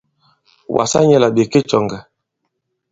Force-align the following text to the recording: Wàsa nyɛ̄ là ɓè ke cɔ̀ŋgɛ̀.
Wàsa 0.75 0.99
nyɛ̄ 1.07 1.21
là 1.23 1.29
ɓè 1.35 1.43
ke 1.51 1.59
cɔ̀ŋgɛ̀. 1.69 2.01